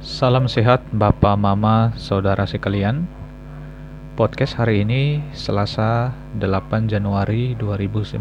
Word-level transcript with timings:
Salam 0.00 0.48
sehat 0.48 0.80
Bapak, 0.96 1.36
Mama, 1.36 1.92
Saudara 2.00 2.48
sekalian. 2.48 3.04
Podcast 4.16 4.56
hari 4.56 4.80
ini 4.80 5.20
Selasa 5.36 6.16
8 6.40 6.88
Januari 6.88 7.52
2019 7.60 8.16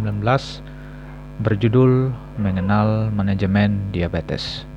berjudul 1.40 2.12
Mengenal 2.36 3.08
Manajemen 3.16 3.96
Diabetes. 3.96 4.68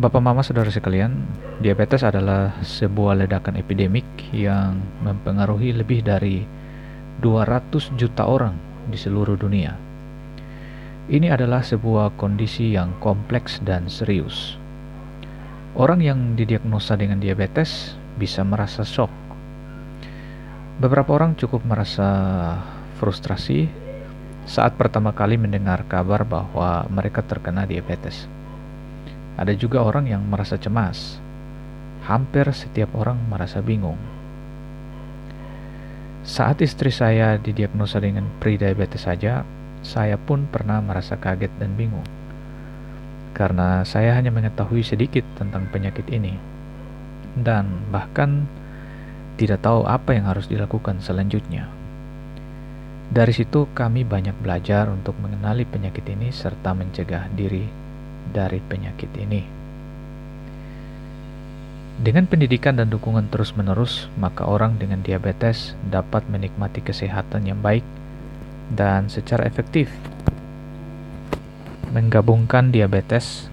Bapak, 0.00 0.24
Mama, 0.24 0.40
Saudara 0.40 0.72
sekalian, 0.72 1.28
diabetes 1.60 2.00
adalah 2.00 2.56
sebuah 2.64 3.20
ledakan 3.20 3.60
epidemik 3.60 4.08
yang 4.32 4.80
mempengaruhi 5.04 5.76
lebih 5.76 6.08
dari 6.08 6.40
200 7.20 7.92
juta 8.00 8.24
orang 8.24 8.56
di 8.88 8.96
seluruh 8.96 9.36
dunia. 9.36 9.76
Ini 11.12 11.36
adalah 11.36 11.60
sebuah 11.60 12.16
kondisi 12.16 12.72
yang 12.72 12.96
kompleks 13.04 13.60
dan 13.60 13.92
serius. 13.92 14.64
Orang 15.76 16.00
yang 16.00 16.40
didiagnosa 16.40 16.96
dengan 16.96 17.20
diabetes 17.20 17.92
bisa 18.16 18.40
merasa 18.40 18.80
shock. 18.80 19.12
Beberapa 20.80 21.12
orang 21.12 21.36
cukup 21.36 21.68
merasa 21.68 22.08
frustrasi 22.96 23.68
saat 24.48 24.72
pertama 24.80 25.12
kali 25.12 25.36
mendengar 25.36 25.84
kabar 25.84 26.24
bahwa 26.24 26.88
mereka 26.88 27.20
terkena 27.20 27.68
diabetes. 27.68 28.24
Ada 29.36 29.52
juga 29.52 29.84
orang 29.84 30.08
yang 30.08 30.24
merasa 30.24 30.56
cemas. 30.56 31.20
Hampir 32.08 32.48
setiap 32.56 32.96
orang 32.96 33.20
merasa 33.28 33.60
bingung. 33.60 34.00
Saat 36.24 36.64
istri 36.64 36.88
saya 36.88 37.36
didiagnosa 37.36 38.00
dengan 38.00 38.24
prediabetes 38.40 39.04
saja, 39.04 39.44
saya 39.84 40.16
pun 40.16 40.48
pernah 40.48 40.80
merasa 40.80 41.20
kaget 41.20 41.52
dan 41.60 41.76
bingung. 41.76 42.08
Karena 43.36 43.84
saya 43.84 44.16
hanya 44.16 44.32
mengetahui 44.32 44.80
sedikit 44.80 45.20
tentang 45.36 45.68
penyakit 45.68 46.08
ini. 46.08 46.32
Dan 47.36 47.92
bahkan 47.92 48.48
tidak 49.36 49.60
tahu 49.60 49.84
apa 49.84 50.16
yang 50.16 50.24
harus 50.24 50.48
dilakukan 50.48 51.04
selanjutnya. 51.04 51.68
Dari 53.12 53.30
situ 53.36 53.68
kami 53.76 54.08
banyak 54.08 54.34
belajar 54.40 54.88
untuk 54.88 55.14
mengenali 55.20 55.68
penyakit 55.68 56.08
ini 56.08 56.32
serta 56.32 56.72
mencegah 56.72 57.28
diri 57.36 57.68
dari 58.32 58.58
penyakit 58.58 59.12
ini. 59.20 59.42
Dengan 61.96 62.28
pendidikan 62.28 62.76
dan 62.76 62.92
dukungan 62.92 63.32
terus-menerus, 63.32 64.08
maka 64.20 64.44
orang 64.44 64.76
dengan 64.76 65.00
diabetes 65.00 65.72
dapat 65.88 66.28
menikmati 66.28 66.84
kesehatan 66.84 67.48
yang 67.48 67.60
baik 67.64 67.84
dan 68.72 69.08
secara 69.08 69.46
efektif 69.48 69.88
menggabungkan 71.96 72.68
diabetes 72.68 73.48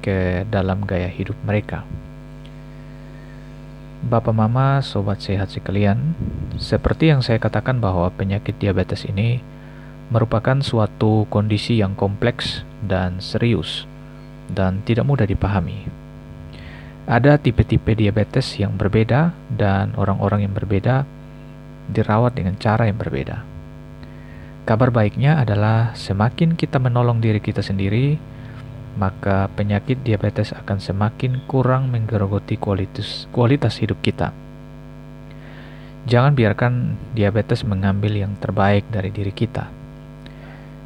ke 0.00 0.48
dalam 0.48 0.88
gaya 0.88 1.12
hidup 1.12 1.36
mereka. 1.44 1.84
Bapak 4.08 4.32
Mama, 4.32 4.80
sobat 4.80 5.20
sehat 5.20 5.52
sekalian, 5.52 6.16
seperti 6.56 7.12
yang 7.12 7.20
saya 7.20 7.36
katakan 7.36 7.84
bahwa 7.84 8.08
penyakit 8.08 8.56
diabetes 8.56 9.04
ini 9.04 9.44
merupakan 10.08 10.64
suatu 10.64 11.28
kondisi 11.28 11.80
yang 11.80 11.92
kompleks 11.92 12.64
dan 12.80 13.20
serius 13.20 13.84
dan 14.48 14.80
tidak 14.84 15.04
mudah 15.04 15.28
dipahami. 15.28 15.88
Ada 17.04 17.36
tipe-tipe 17.36 17.92
diabetes 17.92 18.56
yang 18.56 18.80
berbeda, 18.80 19.36
dan 19.52 19.92
orang-orang 20.00 20.48
yang 20.48 20.56
berbeda 20.56 21.04
dirawat 21.92 22.32
dengan 22.32 22.56
cara 22.56 22.88
yang 22.88 22.96
berbeda. 22.96 23.53
Kabar 24.64 24.88
baiknya 24.88 25.36
adalah 25.44 25.92
semakin 25.92 26.56
kita 26.56 26.80
menolong 26.80 27.20
diri 27.20 27.36
kita 27.36 27.60
sendiri, 27.60 28.16
maka 28.96 29.52
penyakit 29.52 30.00
diabetes 30.00 30.56
akan 30.56 30.80
semakin 30.80 31.44
kurang 31.44 31.92
menggerogoti 31.92 32.56
kualitas, 32.56 33.28
kualitas 33.28 33.76
hidup 33.76 34.00
kita. 34.00 34.32
Jangan 36.08 36.32
biarkan 36.32 36.96
diabetes 37.12 37.60
mengambil 37.60 38.16
yang 38.16 38.40
terbaik 38.40 38.88
dari 38.88 39.12
diri 39.12 39.36
kita 39.36 39.84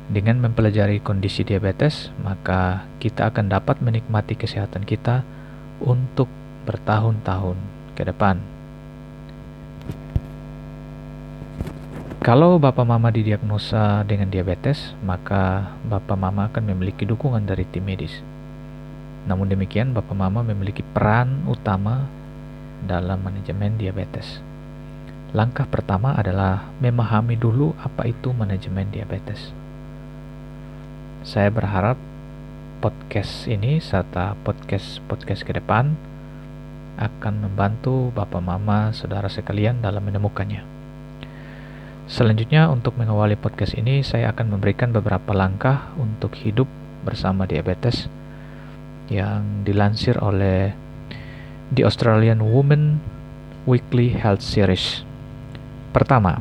dengan 0.08 0.40
mempelajari 0.40 1.04
kondisi 1.04 1.44
diabetes, 1.44 2.08
maka 2.24 2.88
kita 2.96 3.28
akan 3.28 3.52
dapat 3.52 3.78
menikmati 3.84 4.40
kesehatan 4.40 4.88
kita 4.88 5.20
untuk 5.84 6.26
bertahun-tahun 6.64 7.60
ke 7.92 8.08
depan. 8.08 8.57
Kalau 12.28 12.60
Bapak 12.60 12.84
Mama 12.84 13.08
didiagnosa 13.08 14.04
dengan 14.04 14.28
diabetes, 14.28 14.92
maka 15.00 15.72
Bapak 15.88 16.12
Mama 16.12 16.52
akan 16.52 16.60
memiliki 16.60 17.08
dukungan 17.08 17.48
dari 17.48 17.64
tim 17.64 17.88
medis. 17.88 18.20
Namun 19.24 19.48
demikian, 19.48 19.96
Bapak 19.96 20.12
Mama 20.12 20.44
memiliki 20.44 20.84
peran 20.84 21.48
utama 21.48 22.04
dalam 22.84 23.24
manajemen 23.24 23.80
diabetes. 23.80 24.44
Langkah 25.32 25.64
pertama 25.72 26.12
adalah 26.20 26.68
memahami 26.84 27.32
dulu 27.32 27.72
apa 27.80 28.04
itu 28.04 28.28
manajemen 28.36 28.92
diabetes. 28.92 29.48
Saya 31.24 31.48
berharap 31.48 31.96
podcast 32.84 33.48
ini 33.48 33.80
serta 33.80 34.36
podcast-podcast 34.44 35.48
ke 35.48 35.56
depan 35.56 35.96
akan 37.00 37.34
membantu 37.40 38.12
Bapak 38.12 38.44
Mama 38.44 38.92
Saudara 38.92 39.32
sekalian 39.32 39.80
dalam 39.80 40.04
menemukannya. 40.04 40.77
Selanjutnya 42.08 42.72
untuk 42.72 42.96
mengawali 42.96 43.36
podcast 43.36 43.76
ini 43.76 44.00
saya 44.00 44.32
akan 44.32 44.56
memberikan 44.56 44.96
beberapa 44.96 45.36
langkah 45.36 45.92
untuk 46.00 46.32
hidup 46.40 46.64
bersama 47.04 47.44
diabetes 47.44 48.08
yang 49.12 49.60
dilansir 49.60 50.16
oleh 50.16 50.72
The 51.68 51.84
Australian 51.84 52.40
Woman 52.40 52.96
Weekly 53.68 54.16
Health 54.16 54.40
Series. 54.40 55.04
Pertama, 55.92 56.40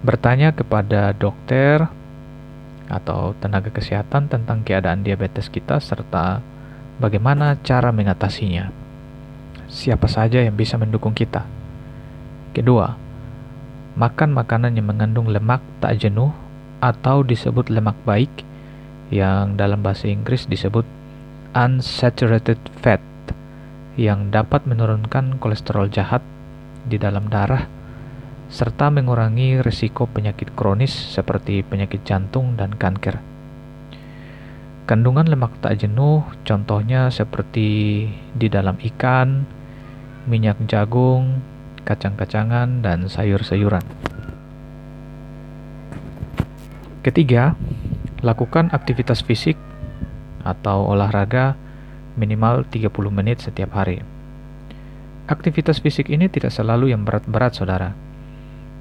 bertanya 0.00 0.56
kepada 0.56 1.12
dokter 1.12 1.84
atau 2.88 3.36
tenaga 3.44 3.68
kesehatan 3.68 4.32
tentang 4.32 4.64
keadaan 4.64 5.04
diabetes 5.04 5.52
kita 5.52 5.84
serta 5.84 6.40
bagaimana 6.96 7.60
cara 7.60 7.92
mengatasinya. 7.92 8.72
Siapa 9.68 10.08
saja 10.08 10.40
yang 10.40 10.56
bisa 10.56 10.80
mendukung 10.80 11.12
kita. 11.12 11.44
Kedua, 12.56 13.01
makan 13.92 14.32
makanan 14.32 14.72
yang 14.72 14.88
mengandung 14.88 15.28
lemak 15.28 15.60
tak 15.84 16.00
jenuh 16.00 16.32
atau 16.80 17.20
disebut 17.20 17.68
lemak 17.68 17.96
baik 18.08 18.32
yang 19.12 19.60
dalam 19.60 19.84
bahasa 19.84 20.08
Inggris 20.08 20.48
disebut 20.48 20.88
unsaturated 21.52 22.56
fat 22.80 23.04
yang 24.00 24.32
dapat 24.32 24.64
menurunkan 24.64 25.36
kolesterol 25.36 25.92
jahat 25.92 26.24
di 26.88 26.96
dalam 26.96 27.28
darah 27.28 27.68
serta 28.52 28.88
mengurangi 28.88 29.60
risiko 29.60 30.08
penyakit 30.08 30.52
kronis 30.52 30.92
seperti 30.92 31.64
penyakit 31.64 32.04
jantung 32.04 32.56
dan 32.56 32.72
kanker. 32.76 33.20
Kandungan 34.84 35.24
lemak 35.24 35.56
tak 35.64 35.80
jenuh 35.80 36.20
contohnya 36.44 37.08
seperti 37.08 38.08
di 38.12 38.46
dalam 38.52 38.76
ikan, 38.76 39.48
minyak 40.28 40.60
jagung, 40.68 41.40
kacang-kacangan, 41.84 42.82
dan 42.82 43.10
sayur-sayuran. 43.10 43.82
Ketiga, 47.02 47.58
lakukan 48.22 48.70
aktivitas 48.70 49.26
fisik 49.26 49.58
atau 50.46 50.86
olahraga 50.86 51.58
minimal 52.14 52.62
30 52.70 52.90
menit 53.10 53.42
setiap 53.42 53.74
hari. 53.74 54.02
Aktivitas 55.26 55.82
fisik 55.82 56.10
ini 56.10 56.30
tidak 56.30 56.54
selalu 56.54 56.94
yang 56.94 57.02
berat-berat, 57.02 57.58
saudara 57.58 57.94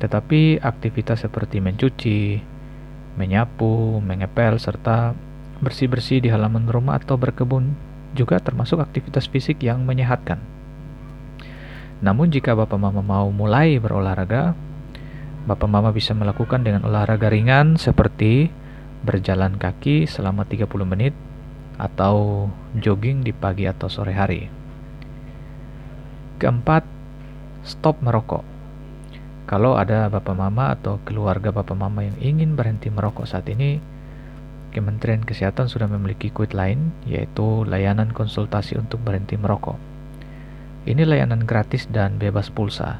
tetapi 0.02 0.58
aktivitas 0.58 1.22
seperti 1.30 1.62
mencuci, 1.62 2.42
menyapu, 3.22 4.02
mengepel, 4.02 4.58
serta 4.58 5.14
bersih-bersih 5.62 6.26
di 6.26 6.34
halaman 6.34 6.66
rumah 6.66 6.98
atau 6.98 7.22
berkebun 7.22 7.78
juga 8.18 8.42
termasuk 8.42 8.82
aktivitas 8.82 9.30
fisik 9.30 9.62
yang 9.62 9.86
menyehatkan. 9.86 10.42
Namun 12.02 12.34
jika 12.34 12.58
Bapak 12.58 12.82
Mama 12.82 13.06
mau 13.06 13.30
mulai 13.30 13.78
berolahraga, 13.78 14.58
Bapak 15.46 15.70
Mama 15.70 15.94
bisa 15.94 16.18
melakukan 16.18 16.66
dengan 16.66 16.86
olahraga 16.86 17.30
ringan 17.30 17.78
seperti 17.78 18.50
berjalan 19.02 19.58
kaki 19.58 20.06
selama 20.06 20.46
30 20.46 20.70
menit 20.86 21.14
atau 21.82 22.46
jogging 22.78 23.26
di 23.26 23.34
pagi 23.34 23.66
atau 23.66 23.90
sore 23.90 24.14
hari. 24.14 24.46
Keempat, 26.38 26.86
stop 27.66 28.02
merokok. 28.02 28.46
Kalau 29.50 29.76
ada 29.76 30.08
bapak 30.08 30.38
mama 30.38 30.72
atau 30.72 31.02
keluarga 31.04 31.52
bapak 31.52 31.76
mama 31.76 32.08
yang 32.08 32.16
ingin 32.24 32.56
berhenti 32.56 32.88
merokok 32.88 33.28
saat 33.28 33.50
ini, 33.52 33.82
Kementerian 34.72 35.28
Kesehatan 35.28 35.68
sudah 35.68 35.92
memiliki 35.92 36.32
quit 36.32 36.56
line, 36.56 36.96
yaitu 37.04 37.68
layanan 37.68 38.16
konsultasi 38.16 38.80
untuk 38.80 39.04
berhenti 39.04 39.36
merokok. 39.36 39.91
Ini 40.82 41.06
layanan 41.06 41.46
gratis 41.46 41.86
dan 41.86 42.18
bebas 42.18 42.50
pulsa. 42.50 42.98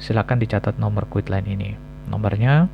Silakan 0.00 0.40
dicatat 0.40 0.80
nomor 0.80 1.04
quit 1.12 1.28
line 1.28 1.44
ini. 1.44 1.76
Nomornya 2.08 2.72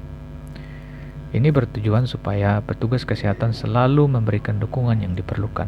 Ini 1.34 1.50
bertujuan 1.50 2.06
supaya 2.06 2.62
petugas 2.62 3.10
kesehatan 3.10 3.58
selalu 3.58 4.06
memberikan 4.06 4.62
dukungan 4.62 5.02
yang 5.02 5.18
diperlukan. 5.18 5.66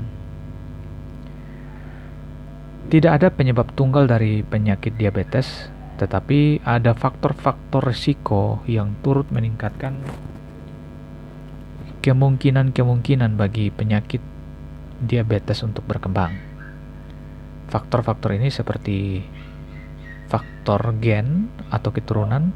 Tidak 2.85 3.09
ada 3.09 3.33
penyebab 3.33 3.73
tunggal 3.73 4.05
dari 4.05 4.45
penyakit 4.45 4.93
diabetes, 4.93 5.73
tetapi 5.97 6.61
ada 6.61 6.93
faktor-faktor 6.93 7.81
risiko 7.81 8.61
yang 8.69 8.93
turut 9.01 9.25
meningkatkan 9.33 9.97
kemungkinan-kemungkinan 12.05 13.33
bagi 13.33 13.73
penyakit 13.73 14.21
diabetes 15.01 15.65
untuk 15.65 15.81
berkembang. 15.89 16.54
Faktor-faktor 17.69 18.37
ini 18.37 18.53
seperti 18.53 19.25
faktor 20.29 20.97
gen 21.01 21.49
atau 21.69 21.89
keturunan, 21.93 22.53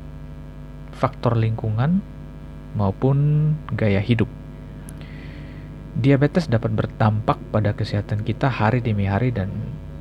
faktor 0.94 1.38
lingkungan, 1.38 2.02
maupun 2.78 3.18
gaya 3.74 4.02
hidup. 4.02 4.30
Diabetes 6.00 6.48
dapat 6.48 6.72
berdampak 6.72 7.42
pada 7.50 7.74
kesehatan 7.74 8.22
kita 8.22 8.48
hari 8.48 8.80
demi 8.80 9.10
hari 9.10 9.34
dan 9.34 9.50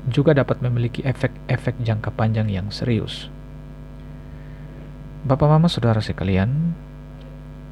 juga 0.08 0.36
dapat 0.36 0.60
memiliki 0.60 1.04
efek-efek 1.04 1.80
jangka 1.84 2.12
panjang 2.12 2.48
yang 2.48 2.68
serius. 2.68 3.32
Bapak 5.26 5.48
Mama 5.50 5.66
Saudara 5.68 5.98
sekalian, 5.98 6.72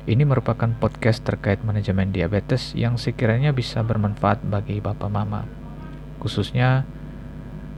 ini 0.07 0.23
merupakan 0.27 0.69
podcast 0.77 1.23
terkait 1.23 1.63
manajemen 1.63 2.11
diabetes 2.11 2.75
yang 2.75 2.99
sekiranya 3.01 3.55
bisa 3.55 3.81
bermanfaat 3.81 4.43
bagi 4.45 4.83
Bapak 4.83 5.09
Mama, 5.09 5.47
khususnya 6.19 6.85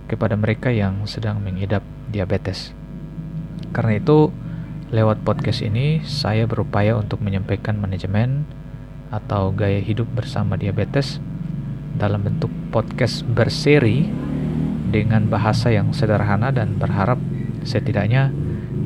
kepada 0.09 0.35
mereka 0.35 0.73
yang 0.73 1.05
sedang 1.05 1.45
mengidap 1.45 1.85
diabetes. 2.09 2.73
Karena 3.77 4.01
itu, 4.01 4.33
lewat 4.89 5.21
podcast 5.23 5.61
ini 5.61 6.01
saya 6.03 6.49
berupaya 6.49 6.97
untuk 6.97 7.21
menyampaikan 7.21 7.77
manajemen 7.77 8.49
atau 9.13 9.53
gaya 9.53 9.85
hidup 9.85 10.09
bersama 10.17 10.57
diabetes 10.57 11.21
dalam 11.97 12.25
bentuk 12.25 12.49
podcast 12.73 13.25
berseri 13.29 14.09
dengan 14.89 15.29
bahasa 15.29 15.69
yang 15.69 15.93
sederhana 15.93 16.49
dan 16.49 16.81
berharap 16.81 17.21
setidaknya 17.65 18.33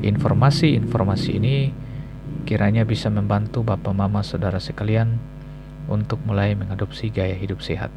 informasi-informasi 0.02 1.30
ini 1.38 1.70
kiranya 2.42 2.82
bisa 2.82 3.06
membantu 3.06 3.62
Bapak 3.62 3.94
Mama 3.94 4.26
Saudara 4.26 4.58
sekalian 4.58 5.22
untuk 5.86 6.18
mulai 6.26 6.58
mengadopsi 6.58 7.10
gaya 7.10 7.38
hidup 7.38 7.62
sehat. 7.62 7.90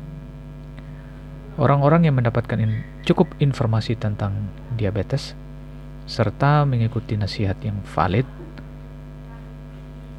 Orang-orang 1.56 2.04
yang 2.04 2.20
mendapatkan 2.20 2.60
in 2.60 2.84
cukup 3.08 3.32
informasi 3.40 3.96
tentang 3.96 4.52
diabetes 4.76 5.40
serta 6.04 6.68
mengikuti 6.68 7.16
nasihat 7.16 7.56
yang 7.64 7.80
valid 7.96 8.28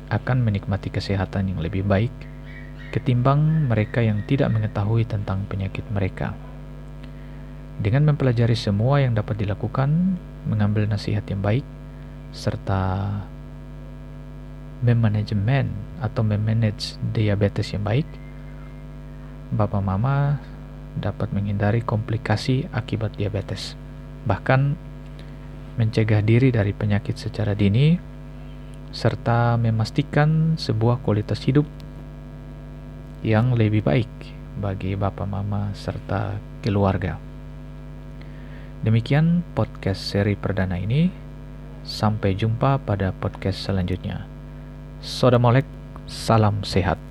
akan 0.08 0.40
menikmati 0.40 0.88
kesehatan 0.88 1.52
yang 1.52 1.60
lebih 1.60 1.84
baik 1.84 2.10
ketimbang 2.96 3.68
mereka 3.68 4.00
yang 4.00 4.24
tidak 4.24 4.48
mengetahui 4.48 5.04
tentang 5.04 5.44
penyakit 5.44 5.84
mereka. 5.92 6.32
Dengan 7.76 8.08
mempelajari 8.08 8.56
semua 8.56 9.04
yang 9.04 9.12
dapat 9.12 9.36
dilakukan, 9.36 10.16
mengambil 10.48 10.88
nasihat 10.88 11.20
yang 11.28 11.44
baik, 11.44 11.66
serta 12.32 13.12
memanajemen 14.80 15.68
atau 16.00 16.24
memanage 16.24 16.96
diabetes 17.12 17.76
yang 17.76 17.84
baik, 17.84 18.08
Bapak 19.52 19.84
Mama 19.84 20.40
dapat 20.98 21.32
menghindari 21.32 21.84
komplikasi 21.84 22.68
akibat 22.72 23.14
diabetes. 23.14 23.76
Bahkan 24.24 24.74
mencegah 25.76 26.24
diri 26.24 26.48
dari 26.50 26.72
penyakit 26.72 27.20
secara 27.20 27.52
dini 27.52 27.96
serta 28.90 29.60
memastikan 29.60 30.56
sebuah 30.56 31.04
kualitas 31.04 31.44
hidup 31.44 31.68
yang 33.20 33.52
lebih 33.52 33.84
baik 33.84 34.08
bagi 34.56 34.96
bapak 34.96 35.28
mama 35.28 35.70
serta 35.76 36.40
keluarga. 36.64 37.20
Demikian 38.80 39.44
podcast 39.52 40.00
seri 40.00 40.36
perdana 40.38 40.80
ini. 40.80 41.28
Sampai 41.86 42.34
jumpa 42.34 42.82
pada 42.82 43.14
podcast 43.14 43.62
selanjutnya. 43.62 44.26
Soda 44.98 45.38
Molek, 45.38 45.62
salam 46.10 46.66
sehat. 46.66 47.05